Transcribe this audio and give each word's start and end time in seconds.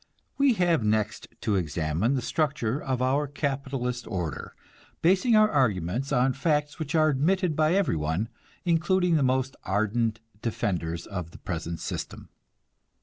We 0.39 0.53
have 0.53 0.83
next 0.83 1.27
to 1.41 1.55
examine 1.55 2.15
the 2.15 2.23
structure 2.23 2.81
of 2.81 2.97
the 2.97 3.27
capitalist 3.35 4.07
order, 4.07 4.55
basing 5.03 5.35
our 5.35 5.51
argument 5.51 6.11
on 6.11 6.33
facts 6.33 6.79
which 6.79 6.95
are 6.95 7.07
admitted 7.09 7.55
by 7.55 7.75
everyone, 7.75 8.27
including 8.65 9.13
the 9.15 9.21
most 9.21 9.55
ardent 9.61 10.19
defenders 10.41 11.05
of 11.05 11.29
the 11.29 11.37
present 11.37 11.81
system. 11.81 12.29